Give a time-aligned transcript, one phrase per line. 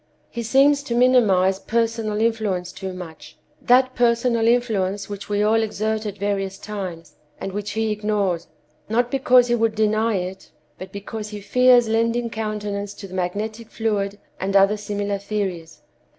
[0.31, 6.17] He seems to minimize personal influence too much—that personal influence which we all exert at
[6.17, 8.47] various times, and which he ignores,
[8.89, 13.69] not because he would deny it, but because he fears lending countenance to the magnetic
[13.69, 15.83] fluid and other similar theories.